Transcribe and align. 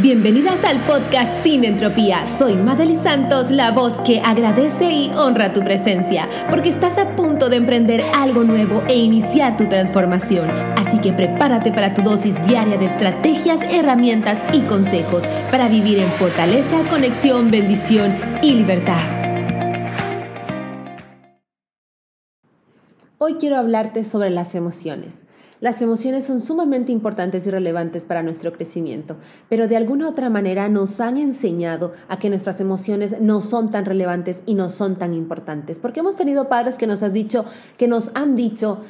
Bienvenidas 0.00 0.64
al 0.64 0.78
podcast 0.80 1.42
Sin 1.42 1.64
Entropía. 1.64 2.26
Soy 2.26 2.54
Madely 2.54 2.96
Santos, 2.96 3.50
la 3.50 3.72
voz 3.72 4.00
que 4.00 4.20
agradece 4.20 4.90
y 4.90 5.10
honra 5.10 5.52
tu 5.52 5.62
presencia, 5.62 6.30
porque 6.48 6.70
estás 6.70 6.96
a 6.96 7.14
punto 7.14 7.50
de 7.50 7.56
emprender 7.56 8.02
algo 8.16 8.42
nuevo 8.42 8.82
e 8.88 8.94
iniciar 8.94 9.58
tu 9.58 9.68
transformación. 9.68 10.48
Así 10.78 10.98
que 10.98 11.12
prepárate 11.12 11.72
para 11.72 11.92
tu 11.92 12.00
dosis 12.00 12.34
diaria 12.46 12.78
de 12.78 12.86
estrategias, 12.86 13.60
herramientas 13.70 14.42
y 14.54 14.60
consejos 14.60 15.24
para 15.50 15.68
vivir 15.68 15.98
en 15.98 16.10
fortaleza, 16.12 16.78
conexión, 16.88 17.50
bendición 17.50 18.16
y 18.40 18.54
libertad. 18.54 19.31
Hoy 23.24 23.34
quiero 23.34 23.56
hablarte 23.56 24.02
sobre 24.02 24.30
las 24.30 24.56
emociones. 24.56 25.22
Las 25.60 25.80
emociones 25.80 26.24
son 26.24 26.40
sumamente 26.40 26.90
importantes 26.90 27.46
y 27.46 27.52
relevantes 27.52 28.04
para 28.04 28.24
nuestro 28.24 28.52
crecimiento, 28.52 29.16
pero 29.48 29.68
de 29.68 29.76
alguna 29.76 30.08
otra 30.08 30.28
manera 30.28 30.68
nos 30.68 31.00
han 31.00 31.16
enseñado 31.16 31.92
a 32.08 32.18
que 32.18 32.30
nuestras 32.30 32.60
emociones 32.60 33.20
no 33.20 33.40
son 33.40 33.70
tan 33.70 33.84
relevantes 33.84 34.42
y 34.44 34.56
no 34.56 34.68
son 34.68 34.96
tan 34.96 35.14
importantes, 35.14 35.78
porque 35.78 36.00
hemos 36.00 36.16
tenido 36.16 36.48
padres 36.48 36.78
que 36.78 36.88
nos 36.88 37.04
han 37.04 37.12
dicho, 37.12 37.44
que 37.76 37.86
nos 37.86 38.10
han 38.16 38.34
dicho, 38.34 38.80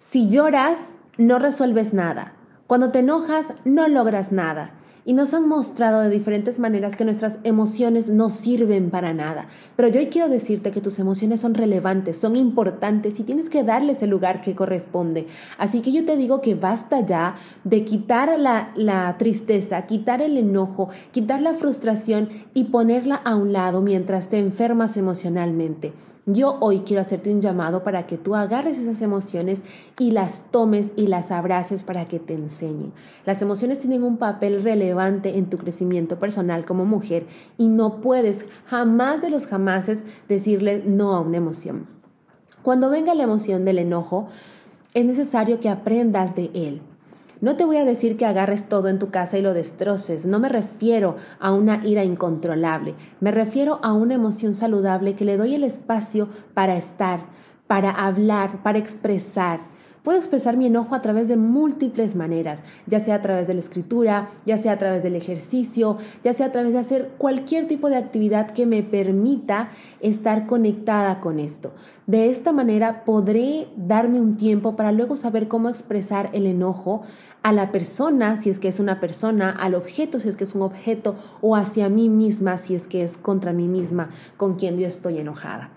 si 0.00 0.28
lloras 0.28 0.98
no 1.16 1.38
resuelves 1.38 1.94
nada, 1.94 2.32
cuando 2.66 2.90
te 2.90 2.98
enojas 2.98 3.52
no 3.64 3.86
logras 3.86 4.32
nada 4.32 4.72
y 5.06 5.12
nos 5.12 5.32
han 5.32 5.48
mostrado 5.48 6.00
de 6.00 6.10
diferentes 6.10 6.58
maneras 6.58 6.96
que 6.96 7.04
nuestras 7.04 7.38
emociones 7.44 8.10
no 8.10 8.28
sirven 8.28 8.90
para 8.90 9.14
nada. 9.14 9.46
Pero 9.76 9.88
yo 9.88 10.00
quiero 10.10 10.28
decirte 10.28 10.72
que 10.72 10.80
tus 10.80 10.98
emociones 10.98 11.40
son 11.40 11.54
relevantes, 11.54 12.18
son 12.18 12.34
importantes 12.34 13.20
y 13.20 13.22
tienes 13.22 13.48
que 13.48 13.62
darles 13.62 14.02
el 14.02 14.10
lugar 14.10 14.40
que 14.40 14.56
corresponde. 14.56 15.28
Así 15.58 15.80
que 15.80 15.92
yo 15.92 16.04
te 16.04 16.16
digo 16.16 16.40
que 16.40 16.56
basta 16.56 17.00
ya 17.06 17.36
de 17.62 17.84
quitar 17.84 18.38
la, 18.38 18.72
la 18.74 19.16
tristeza, 19.16 19.86
quitar 19.86 20.20
el 20.20 20.36
enojo, 20.36 20.88
quitar 21.12 21.40
la 21.40 21.54
frustración 21.54 22.28
y 22.52 22.64
ponerla 22.64 23.14
a 23.14 23.36
un 23.36 23.52
lado 23.52 23.82
mientras 23.82 24.28
te 24.28 24.38
enfermas 24.38 24.96
emocionalmente. 24.96 25.92
Yo 26.28 26.56
hoy 26.58 26.80
quiero 26.80 27.02
hacerte 27.02 27.32
un 27.32 27.40
llamado 27.40 27.84
para 27.84 28.08
que 28.08 28.18
tú 28.18 28.34
agarres 28.34 28.80
esas 28.80 29.00
emociones 29.00 29.62
y 29.96 30.10
las 30.10 30.50
tomes 30.50 30.90
y 30.96 31.06
las 31.06 31.30
abraces 31.30 31.84
para 31.84 32.08
que 32.08 32.18
te 32.18 32.34
enseñen. 32.34 32.92
Las 33.24 33.42
emociones 33.42 33.78
tienen 33.78 34.02
un 34.02 34.16
papel 34.16 34.64
relevante 34.64 35.38
en 35.38 35.48
tu 35.48 35.56
crecimiento 35.56 36.18
personal 36.18 36.64
como 36.64 36.84
mujer 36.84 37.28
y 37.58 37.68
no 37.68 38.00
puedes 38.00 38.44
jamás 38.64 39.22
de 39.22 39.30
los 39.30 39.46
jamases 39.46 40.02
decirle 40.28 40.82
no 40.84 41.12
a 41.12 41.20
una 41.20 41.36
emoción. 41.36 41.86
Cuando 42.64 42.90
venga 42.90 43.14
la 43.14 43.22
emoción 43.22 43.64
del 43.64 43.78
enojo, 43.78 44.26
es 44.94 45.04
necesario 45.04 45.60
que 45.60 45.68
aprendas 45.68 46.34
de 46.34 46.50
él. 46.54 46.82
No 47.40 47.56
te 47.56 47.66
voy 47.66 47.76
a 47.76 47.84
decir 47.84 48.16
que 48.16 48.24
agarres 48.24 48.66
todo 48.68 48.88
en 48.88 48.98
tu 48.98 49.10
casa 49.10 49.36
y 49.36 49.42
lo 49.42 49.52
destroces, 49.52 50.24
no 50.24 50.40
me 50.40 50.48
refiero 50.48 51.16
a 51.38 51.52
una 51.52 51.86
ira 51.86 52.02
incontrolable, 52.02 52.94
me 53.20 53.30
refiero 53.30 53.78
a 53.82 53.92
una 53.92 54.14
emoción 54.14 54.54
saludable 54.54 55.14
que 55.14 55.26
le 55.26 55.36
doy 55.36 55.54
el 55.54 55.64
espacio 55.64 56.30
para 56.54 56.76
estar, 56.76 57.20
para 57.66 57.90
hablar, 57.90 58.62
para 58.62 58.78
expresar. 58.78 59.60
Puedo 60.06 60.18
expresar 60.18 60.56
mi 60.56 60.66
enojo 60.66 60.94
a 60.94 61.02
través 61.02 61.26
de 61.26 61.36
múltiples 61.36 62.14
maneras, 62.14 62.62
ya 62.86 63.00
sea 63.00 63.16
a 63.16 63.20
través 63.22 63.48
de 63.48 63.54
la 63.54 63.58
escritura, 63.58 64.30
ya 64.44 64.56
sea 64.56 64.70
a 64.70 64.78
través 64.78 65.02
del 65.02 65.16
ejercicio, 65.16 65.98
ya 66.22 66.32
sea 66.32 66.46
a 66.46 66.52
través 66.52 66.72
de 66.72 66.78
hacer 66.78 67.10
cualquier 67.18 67.66
tipo 67.66 67.90
de 67.90 67.96
actividad 67.96 68.52
que 68.52 68.66
me 68.66 68.84
permita 68.84 69.68
estar 69.98 70.46
conectada 70.46 71.18
con 71.18 71.40
esto. 71.40 71.72
De 72.06 72.30
esta 72.30 72.52
manera 72.52 73.04
podré 73.04 73.66
darme 73.76 74.20
un 74.20 74.36
tiempo 74.36 74.76
para 74.76 74.92
luego 74.92 75.16
saber 75.16 75.48
cómo 75.48 75.68
expresar 75.68 76.30
el 76.34 76.46
enojo 76.46 77.02
a 77.42 77.52
la 77.52 77.72
persona, 77.72 78.36
si 78.36 78.48
es 78.48 78.60
que 78.60 78.68
es 78.68 78.78
una 78.78 79.00
persona, 79.00 79.50
al 79.50 79.74
objeto, 79.74 80.20
si 80.20 80.28
es 80.28 80.36
que 80.36 80.44
es 80.44 80.54
un 80.54 80.62
objeto, 80.62 81.16
o 81.40 81.56
hacia 81.56 81.88
mí 81.88 82.08
misma, 82.08 82.58
si 82.58 82.76
es 82.76 82.86
que 82.86 83.02
es 83.02 83.18
contra 83.18 83.52
mí 83.52 83.66
misma 83.66 84.10
con 84.36 84.54
quien 84.54 84.78
yo 84.78 84.86
estoy 84.86 85.18
enojada. 85.18 85.72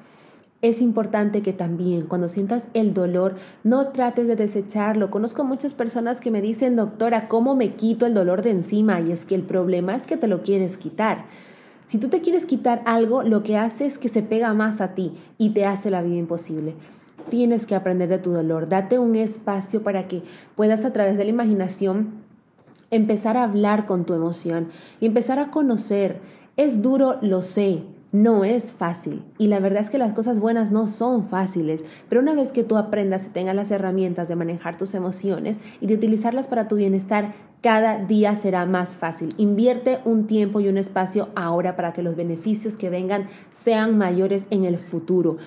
Es 0.61 0.81
importante 0.81 1.41
que 1.41 1.53
también 1.53 2.01
cuando 2.01 2.27
sientas 2.27 2.67
el 2.73 2.93
dolor 2.93 3.35
no 3.63 3.87
trates 3.89 4.27
de 4.27 4.35
desecharlo. 4.35 5.09
Conozco 5.09 5.45
muchas 5.45 5.73
personas 5.73 6.19
que 6.19 6.31
me 6.31 6.41
dicen, 6.41 6.75
doctora, 6.75 7.29
¿cómo 7.29 7.55
me 7.55 7.75
quito 7.75 8.05
el 8.05 8.13
dolor 8.13 8.41
de 8.41 8.51
encima? 8.51 8.99
Y 8.99 9.13
es 9.13 9.25
que 9.25 9.35
el 9.35 9.43
problema 9.43 9.95
es 9.95 10.05
que 10.05 10.17
te 10.17 10.27
lo 10.27 10.41
quieres 10.41 10.77
quitar. 10.77 11.27
Si 11.85 11.97
tú 11.97 12.09
te 12.09 12.19
quieres 12.19 12.45
quitar 12.45 12.81
algo, 12.85 13.23
lo 13.23 13.41
que 13.41 13.55
hace 13.55 13.85
es 13.85 13.97
que 13.97 14.09
se 14.09 14.21
pega 14.21 14.53
más 14.53 14.81
a 14.81 14.95
ti 14.95 15.13
y 15.37 15.51
te 15.51 15.65
hace 15.65 15.89
la 15.91 16.01
vida 16.01 16.17
imposible. 16.17 16.75
Tienes 17.29 17.65
que 17.65 17.75
aprender 17.75 18.09
de 18.09 18.19
tu 18.19 18.31
dolor. 18.31 18.67
Date 18.67 18.99
un 18.99 19.15
espacio 19.15 19.81
para 19.81 20.09
que 20.09 20.23
puedas 20.55 20.83
a 20.83 20.91
través 20.91 21.17
de 21.17 21.23
la 21.23 21.29
imaginación 21.29 22.15
empezar 22.91 23.37
a 23.37 23.43
hablar 23.43 23.85
con 23.85 24.05
tu 24.05 24.13
emoción 24.13 24.67
y 24.99 25.05
empezar 25.05 25.39
a 25.39 25.51
conocer. 25.51 26.19
Es 26.57 26.81
duro, 26.81 27.17
lo 27.21 27.43
sé 27.43 27.83
no 28.11 28.43
es 28.43 28.73
fácil. 28.73 29.23
Y 29.37 29.47
la 29.47 29.59
verdad 29.59 29.81
es 29.81 29.89
que 29.89 29.97
las 29.97 30.13
cosas 30.13 30.39
buenas 30.39 30.71
no 30.71 30.87
son 30.87 31.27
fáciles, 31.27 31.85
pero 32.07 32.21
una 32.21 32.33
vez 32.33 32.51
que 32.51 32.63
tú 32.63 32.77
aprendas 32.77 33.27
y 33.27 33.29
tengas 33.29 33.55
las 33.55 33.71
herramientas 33.71 34.27
de 34.27 34.35
manejar 34.35 34.77
tus 34.77 34.93
emociones 34.93 35.59
y 35.79 35.87
de 35.87 35.95
utilizarlas 35.95 36.47
para 36.47 36.67
tu 36.67 36.75
bienestar, 36.75 37.33
cada 37.61 37.97
día 38.05 38.35
será 38.35 38.65
más 38.65 38.95
fácil. 38.95 39.29
Invierte 39.37 39.99
un 40.05 40.27
tiempo 40.27 40.59
y 40.59 40.69
un 40.69 40.77
espacio 40.77 41.29
ahora 41.35 41.75
para 41.75 41.93
que 41.93 42.03
los 42.03 42.15
beneficios 42.15 42.77
que 42.77 42.89
vengan 42.89 43.27
sean 43.51 43.97
mayores 43.97 44.45
en 44.49 44.65
el 44.65 44.77
futuro. 44.77 45.37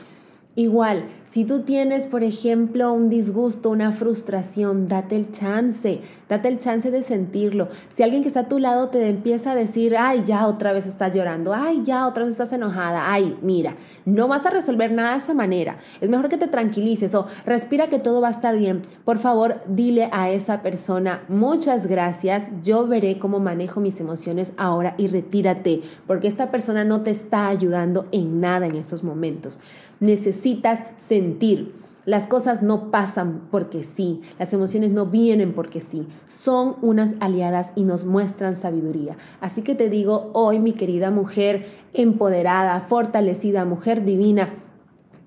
Igual, 0.55 1.05
si 1.27 1.47
tú 1.47 1.61
tienes, 1.61 2.07
por 2.07 2.23
ejemplo, 2.23 2.93
un 2.93 3.09
disgusto, 3.09 3.71
una 3.71 3.91
frustración, 3.91 4.87
date 4.87 5.17
el 5.17 5.31
chance, 5.31 6.03
date 6.29 6.49
el 6.49 6.59
chance 6.59 6.91
de 6.91 7.03
sentirlo. 7.03 7.69
Si 7.91 8.03
alguien 8.03 8.21
que 8.21 8.29
está 8.29 8.41
a 8.41 8.49
tu 8.49 8.59
lado 8.59 8.91
te 8.91 9.09
empieza 9.09 9.53
a 9.53 9.55
decir, 9.55 9.97
ay, 9.97 10.25
ya 10.27 10.47
otra 10.47 10.75
vez 10.75 10.85
estás 10.85 11.17
llorando, 11.17 11.55
ay, 11.55 11.81
ya 11.83 12.07
otra 12.07 12.25
vez 12.25 12.33
estás 12.33 12.53
enojada, 12.53 13.11
ay, 13.11 13.35
mira, 13.41 13.77
no 14.05 14.29
vas 14.29 14.45
a 14.45 14.51
resolver 14.51 14.93
nada 14.93 15.13
de 15.13 15.19
esa 15.21 15.33
manera. 15.33 15.79
Es 16.03 16.11
mejor 16.11 16.29
que 16.29 16.37
te 16.37 16.49
tranquilices 16.49 17.15
o 17.15 17.27
respira 17.47 17.89
que 17.89 17.99
todo 17.99 18.21
va 18.21 18.29
a 18.29 18.33
estar 18.33 18.55
bien. 18.55 18.83
Por 19.07 19.17
favor, 19.17 19.63
dile 19.67 20.11
a 20.13 20.29
esa 20.29 20.61
persona, 20.61 21.23
muchas 21.29 21.87
gracias, 21.87 22.51
yo 22.63 22.87
veré 22.87 23.19
cómo 23.19 23.41
manejo 23.41 23.81
mis 23.81 24.01
emociones 24.01 24.53
ahora 24.59 24.97
y 24.99 25.07
retírate, 25.07 25.81
porque 26.07 26.29
esta 26.29 26.51
persona 26.51 26.85
no 26.85 27.01
te 27.01 27.11
está 27.11 27.49
ayudando 27.49 28.07
en 28.13 28.43
nada 28.43 28.67
en 28.67 28.77
esos 28.77 29.03
momentos 29.03 29.59
necesitas 30.03 30.85
sentir. 30.99 31.81
Las 32.05 32.27
cosas 32.27 32.65
no 32.65 32.91
pasan 32.91 33.43
porque 33.53 33.85
sí, 33.85 34.23
las 34.37 34.53
emociones 34.53 34.91
no 34.91 35.07
vienen 35.07 35.53
porque 35.53 35.81
sí, 35.81 36.09
son 36.29 36.75
unas 36.83 37.15
aliadas 37.21 37.73
y 37.77 37.85
nos 37.85 38.05
muestran 38.05 38.57
sabiduría. 38.57 39.17
Así 39.41 39.63
que 39.63 39.77
te 39.77 39.89
digo 39.89 40.31
hoy, 40.35 40.59
mi 40.59 40.73
querida 40.73 41.13
mujer 41.13 41.65
empoderada, 41.93 42.81
fortalecida, 42.81 43.65
mujer 43.65 44.05
divina, 44.05 44.49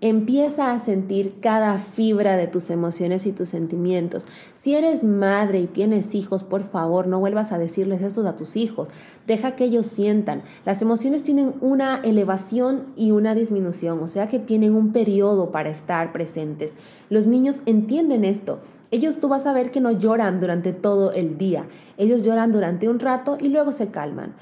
Empieza 0.01 0.73
a 0.73 0.79
sentir 0.79 1.39
cada 1.39 1.79
fibra 1.79 2.35
de 2.35 2.47
tus 2.47 2.69
emociones 2.69 3.25
y 3.25 3.31
tus 3.31 3.47
sentimientos. 3.47 4.25
Si 4.53 4.75
eres 4.75 5.05
madre 5.05 5.61
y 5.61 5.67
tienes 5.67 6.15
hijos, 6.15 6.43
por 6.43 6.63
favor, 6.63 7.07
no 7.07 7.21
vuelvas 7.21 7.53
a 7.53 7.57
decirles 7.57 8.01
esto 8.01 8.27
a 8.27 8.35
tus 8.35 8.57
hijos. 8.57 8.89
Deja 9.25 9.55
que 9.55 9.63
ellos 9.63 9.85
sientan. 9.85 10.43
Las 10.65 10.81
emociones 10.81 11.23
tienen 11.23 11.53
una 11.61 11.97
elevación 12.03 12.87
y 12.97 13.11
una 13.11 13.35
disminución, 13.35 14.03
o 14.03 14.07
sea 14.09 14.27
que 14.27 14.37
tienen 14.37 14.75
un 14.75 14.91
periodo 14.91 15.51
para 15.51 15.69
estar 15.69 16.11
presentes. 16.11 16.75
Los 17.09 17.25
niños 17.25 17.61
entienden 17.65 18.25
esto. 18.25 18.59
Ellos 18.91 19.19
tú 19.19 19.29
vas 19.29 19.45
a 19.45 19.53
ver 19.53 19.71
que 19.71 19.81
no 19.81 19.91
lloran 19.91 20.41
durante 20.41 20.73
todo 20.73 21.13
el 21.13 21.37
día. 21.37 21.67
Ellos 21.97 22.25
lloran 22.25 22.51
durante 22.51 22.89
un 22.89 22.99
rato 22.99 23.37
y 23.39 23.47
luego 23.47 23.71
se 23.71 23.87
calman. 23.87 24.35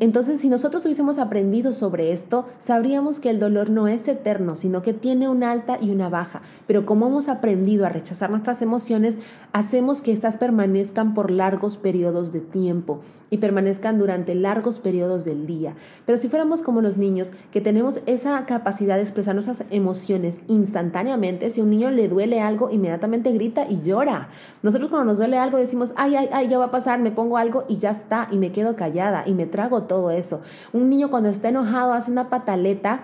Entonces, 0.00 0.40
si 0.40 0.48
nosotros 0.48 0.84
hubiésemos 0.84 1.18
aprendido 1.18 1.72
sobre 1.72 2.12
esto, 2.12 2.46
sabríamos 2.58 3.20
que 3.20 3.30
el 3.30 3.38
dolor 3.38 3.70
no 3.70 3.86
es 3.86 4.08
eterno, 4.08 4.56
sino 4.56 4.82
que 4.82 4.92
tiene 4.92 5.28
una 5.28 5.52
alta 5.52 5.78
y 5.80 5.90
una 5.90 6.08
baja. 6.08 6.42
Pero 6.66 6.84
como 6.84 7.06
hemos 7.06 7.28
aprendido 7.28 7.86
a 7.86 7.88
rechazar 7.88 8.30
nuestras 8.30 8.60
emociones, 8.60 9.18
hacemos 9.52 10.02
que 10.02 10.10
éstas 10.10 10.36
permanezcan 10.36 11.14
por 11.14 11.30
largos 11.30 11.76
periodos 11.76 12.32
de 12.32 12.40
tiempo 12.40 13.00
y 13.30 13.38
permanezcan 13.38 13.98
durante 13.98 14.34
largos 14.34 14.80
periodos 14.80 15.24
del 15.24 15.46
día. 15.46 15.74
Pero 16.06 16.18
si 16.18 16.28
fuéramos 16.28 16.62
como 16.62 16.80
los 16.80 16.96
niños, 16.96 17.30
que 17.52 17.60
tenemos 17.60 18.00
esa 18.06 18.44
capacidad 18.46 18.96
de 18.96 19.02
expresar 19.02 19.34
nuestras 19.34 19.64
emociones 19.70 20.40
instantáneamente, 20.48 21.50
si 21.50 21.60
a 21.60 21.64
un 21.64 21.70
niño 21.70 21.90
le 21.90 22.08
duele 22.08 22.40
algo, 22.40 22.70
inmediatamente 22.70 23.30
grita 23.32 23.66
y 23.68 23.82
llora. 23.82 24.28
Nosotros 24.62 24.90
cuando 24.90 25.06
nos 25.06 25.18
duele 25.18 25.38
algo 25.38 25.58
decimos, 25.58 25.92
ay, 25.96 26.16
ay, 26.16 26.28
ay, 26.32 26.48
ya 26.48 26.58
va 26.58 26.66
a 26.66 26.70
pasar, 26.70 26.98
me 26.98 27.10
pongo 27.10 27.36
algo 27.36 27.64
y 27.68 27.76
ya 27.76 27.90
está, 27.90 28.28
y 28.30 28.38
me 28.38 28.50
quedo 28.50 28.74
callada 28.74 29.22
y 29.26 29.34
me 29.34 29.46
trago 29.46 29.67
todo 29.84 30.10
eso. 30.10 30.40
Un 30.72 30.90
niño 30.90 31.10
cuando 31.10 31.28
está 31.28 31.48
enojado 31.48 31.92
hace 31.92 32.10
una 32.10 32.30
pataleta 32.30 33.02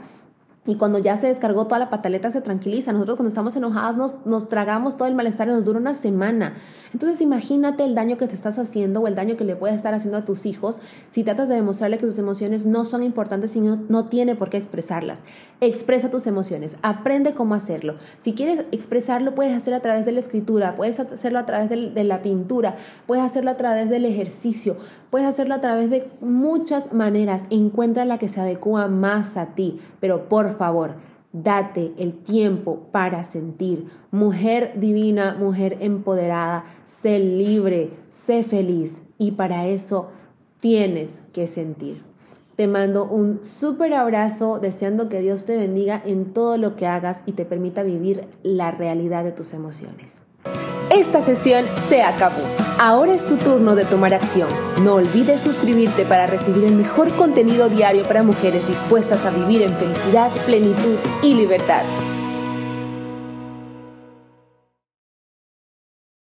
Y 0.66 0.76
cuando 0.76 0.99
ya 0.99 1.19
se 1.19 1.26
descargó 1.26 1.66
toda 1.66 1.78
la 1.78 1.90
pataleta 1.90 2.31
se 2.31 2.40
tranquiliza. 2.40 2.93
Nosotros 2.93 3.16
cuando 3.16 3.28
estamos 3.28 3.55
enojadas 3.55 3.96
nos, 3.96 4.14
nos, 4.25 4.49
tragamos 4.49 4.96
todo 4.96 5.08
el 5.08 5.14
malestar 5.14 5.49
y 5.49 5.50
nos 5.50 5.66
dura 5.66 5.78
una 5.78 5.94
semana. 5.94 6.55
Entonces 6.94 7.20
imagínate 7.20 7.84
el 7.84 7.94
daño 7.94 8.16
que 8.16 8.26
te 8.26 8.34
estás 8.34 8.58
haciendo 8.58 9.00
o 9.00 9.06
el 9.06 9.14
daño 9.14 9.37
que 9.37 9.44
le 9.44 9.56
puedes 9.56 9.76
estar 9.76 9.93
haciendo 9.93 10.16
a 10.16 10.25
tus 10.25 10.46
hijos 10.46 10.81
si 11.11 11.22
tratas 11.22 11.49
de 11.49 11.56
demostrarle 11.56 11.99
que 11.99 12.06
tus 12.06 12.19
emociones 12.19 12.64
no 12.64 12.87
son 12.87 13.02
importantes 13.02 13.55
y 13.56 13.61
no, 13.61 13.76
no 13.90 14.06
tiene 14.06 14.37
por 14.37 14.49
qué 14.49 14.56
expresarlas. 14.56 15.22
Expresa 15.61 16.11
tus 16.11 16.26
emociones, 16.26 16.78
aprende 16.81 17.34
cómo 17.34 17.55
hacerlo. 17.55 17.96
Si 18.17 18.32
quieres 18.32 18.64
expresarlo 18.72 19.34
puedes 19.34 19.55
hacerlo 19.55 19.76
a 19.76 19.82
través 19.82 20.06
de 20.06 20.12
la 20.12 20.20
escritura, 20.20 20.76
puedes 20.76 20.99
hacerlo 20.99 21.40
a 21.40 21.46
través 21.46 21.69
de, 21.69 21.90
de 21.90 22.05
la 22.05 22.22
pintura, 22.22 22.76
puedes 23.06 23.22
hacerlo 23.22 23.50
a 23.50 23.58
través 23.58 23.90
del 23.90 24.06
ejercicio, 24.06 24.78
puedes 25.10 25.28
hacerlo 25.28 25.55
a 25.55 25.60
través 25.60 25.90
de 25.90 26.10
muchas 26.22 26.94
maneras. 26.94 27.43
Encuentra 27.50 28.06
la 28.06 28.17
que 28.17 28.31
se 28.31 28.40
adecua 28.40 28.88
más 28.88 29.37
a 29.37 29.55
ti, 29.55 29.78
pero 30.00 30.28
por 30.31 30.54
favor, 30.55 30.97
date 31.33 31.93
el 31.99 32.15
tiempo 32.15 32.89
para 32.93 33.25
sentir. 33.25 33.89
Mujer 34.11 34.75
divina, 34.77 35.37
mujer 35.39 35.79
empoderada, 35.81 36.65
sé 36.85 37.19
libre, 37.19 37.91
sé 38.09 38.43
feliz 38.43 39.03
y 39.19 39.33
para 39.33 39.67
eso 39.67 40.11
tienes 40.61 41.21
que 41.33 41.49
sentir. 41.49 42.03
Te 42.56 42.69
mando 42.69 43.05
un 43.05 43.43
súper 43.43 43.95
abrazo 43.95 44.61
deseando 44.61 45.09
que 45.09 45.21
Dios 45.21 45.45
te 45.45 45.56
bendiga 45.56 46.01
en 46.05 46.33
todo 46.33 46.56
lo 46.56 46.77
que 46.77 46.87
hagas 46.87 47.25
y 47.27 47.33
te 47.33 47.45
permita 47.45 47.83
vivir 47.83 48.29
la 48.45 48.71
realidad 48.71 49.25
de 49.25 49.33
tus 49.33 49.55
emociones. 49.55 50.23
Esta 50.94 51.20
sesión 51.20 51.64
se 51.88 52.05
acabó. 52.05 52.41
Ahora 52.79 53.14
es 53.14 53.26
tu 53.26 53.37
turno 53.37 53.75
de 53.75 53.85
tomar 53.85 54.14
acción. 54.14 54.49
No 54.85 54.94
olvides 54.94 55.41
suscribirte 55.41 56.05
para 56.05 56.29
recibir 56.29 56.62
el 56.62 56.76
mejor 56.76 57.11
contenido 57.17 57.69
diario 57.69 58.05
para 58.05 58.23
mujeres 58.23 58.69
dispuestas 58.69 59.25
a 59.25 59.31
vivir 59.31 59.62
en 59.62 59.76
felicidad, 59.76 60.31
plenitud 60.46 60.96
y 61.20 61.35
libertad. 61.35 61.82